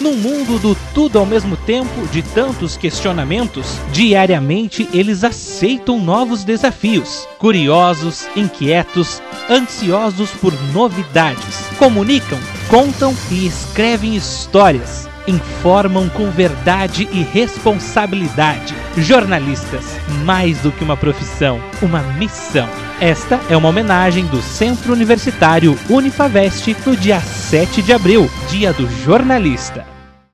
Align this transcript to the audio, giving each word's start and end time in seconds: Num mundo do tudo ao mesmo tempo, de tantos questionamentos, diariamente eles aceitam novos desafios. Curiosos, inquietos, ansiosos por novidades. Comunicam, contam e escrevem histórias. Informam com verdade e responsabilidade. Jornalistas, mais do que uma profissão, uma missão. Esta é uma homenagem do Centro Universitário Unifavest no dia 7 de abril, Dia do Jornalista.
Num 0.00 0.14
mundo 0.14 0.60
do 0.60 0.76
tudo 0.94 1.18
ao 1.18 1.26
mesmo 1.26 1.56
tempo, 1.56 2.06
de 2.12 2.22
tantos 2.22 2.76
questionamentos, 2.76 3.78
diariamente 3.92 4.88
eles 4.92 5.24
aceitam 5.24 5.98
novos 5.98 6.44
desafios. 6.44 7.28
Curiosos, 7.36 8.28
inquietos, 8.36 9.20
ansiosos 9.50 10.30
por 10.30 10.52
novidades. 10.72 11.66
Comunicam, 11.78 12.38
contam 12.68 13.12
e 13.28 13.44
escrevem 13.44 14.14
histórias. 14.14 15.08
Informam 15.26 16.08
com 16.08 16.30
verdade 16.30 17.08
e 17.12 17.22
responsabilidade. 17.22 18.74
Jornalistas, 18.96 19.84
mais 20.24 20.58
do 20.60 20.70
que 20.70 20.84
uma 20.84 20.96
profissão, 20.96 21.60
uma 21.82 22.02
missão. 22.14 22.68
Esta 23.00 23.40
é 23.50 23.56
uma 23.56 23.68
homenagem 23.68 24.26
do 24.26 24.40
Centro 24.40 24.92
Universitário 24.92 25.76
Unifavest 25.90 26.74
no 26.86 26.96
dia 26.96 27.20
7 27.48 27.80
de 27.80 27.94
abril, 27.94 28.28
Dia 28.50 28.74
do 28.74 28.86
Jornalista. 28.90 29.97